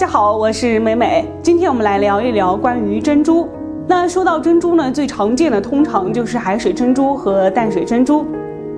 [0.00, 1.26] 大家好，我是美美。
[1.42, 3.46] 今天我们来聊一聊关于珍珠。
[3.86, 8.24] 那说到珍珠呢，最常见的通常就是海水珍珠和淡水珍珠。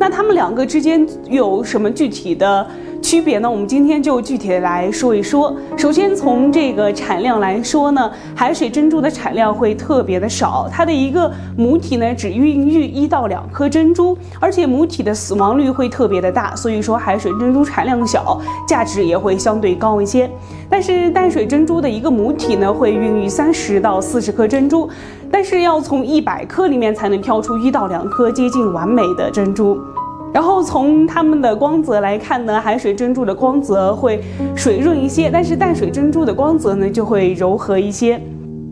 [0.01, 2.67] 那它们两个之间有什么具体的？
[3.13, 3.51] 区别呢？
[3.51, 5.55] 我们今天就具体的来说一说。
[5.77, 20.31] 首先从这个产量来说呢，海水珍珠的产量会特别的少，它的一个母体呢只孕育一到两颗珍珠，而且母体的死亡率会特别的大，所以说海水珍珠产量小，价值也会相对高一些。
[20.71, 24.89] 但是淡水珍珠的一个母体呢会孕育三十到四十颗珍珠，
[25.31, 29.79] 但是要从一百颗里面才能挑出一到两颗接近完美的珍珠。
[30.33, 34.21] 然后从它们的光泽来看呢，海水珍珠的光泽会
[34.57, 38.21] 水润一些，但是淡水珍珠的光泽呢就会柔和一些。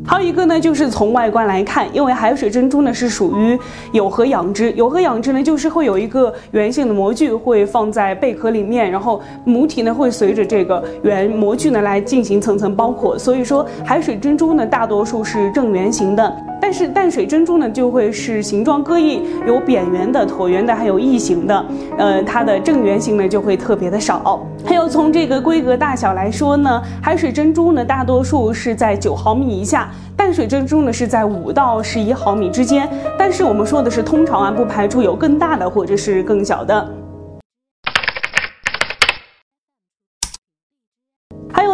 [0.02, 3.56] 还有一个呢，就是从外观来看，因为海水珍珠呢是属于
[3.92, 16.34] 有核养殖，有核养殖呢就是会有一个圆形的模具会放在贝壳里面，然后母体呢会随着这个圆模具呢来进行层层包裹，所以说海水珍珠呢大多数是正圆形的。
[16.60, 21.64] 但是淡水珍珠呢，就会是形状各异，有扁圆的、椭圆的，还有异形的。
[21.96, 24.46] 呃，它的正圆形呢就会特别的少。
[24.64, 32.88] 还有从这个规格大小来说呢，海水珍珠呢大多数是在九毫米以下，淡水珍珠呢是在五到十一毫米之间。
[33.18, 36.99] 但是我们说的是通常啊，不排除有更大的或者是更小的。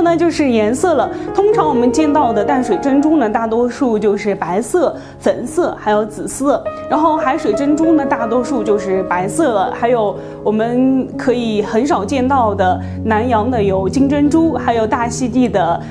[0.07, 1.11] 那就是颜色了。
[1.35, 6.63] 通常我们见到的淡水珍珠呢，大多数就是白色、粉色，还有紫色。
[6.89, 15.83] 然后海水珍珠呢，大多数就是白色了，还有我们可以很少见到的南洋的有金珍珠，还有大溪地的。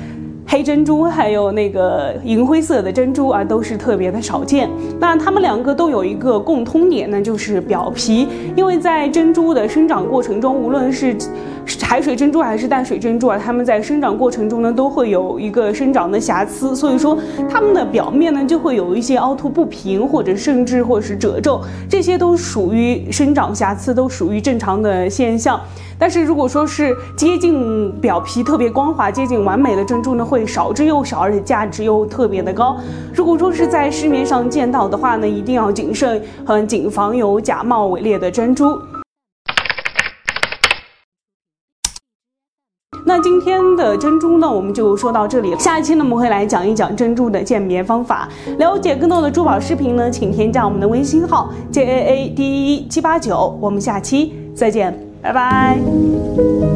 [0.48, 4.70] 黑珍珠还有那个银灰色的珍珠啊，都是特别的少见。
[5.00, 8.28] 那它们两个都有一个共通点呢，就是表皮。
[8.54, 11.16] 因为在珍珠的生长过程中，无论是
[11.82, 17.18] 海水珍珠还是淡水珍珠啊，它们在生长过程中呢，都会有一个生长的瑕疵，所以说
[17.50, 25.60] 它们的表面呢就会有一些凹凸不平，或者甚至或是褶皱，这些都属于生长瑕疵，都属于正常的现象。
[25.98, 32.76] 但是如果说是接近表皮特别光滑、接近完美的珍珠呢，会会少之又少，而且价值又特别的高。
[33.14, 38.78] 如果说是在市面上见到的话呢，一定要谨慎，很谨防有假冒伪劣的珍珠。
[43.06, 45.58] 那今天的珍珠呢，我们就说到这里。
[45.58, 48.28] 下一期呢，我们会来讲一讲珍珠的鉴别方法。
[48.58, 53.56] 了解更多的珠宝视频呢，请添加我们的微信号 j a a d 一七八九。
[53.58, 54.92] 我们下期再见。
[55.22, 56.75] 拜拜。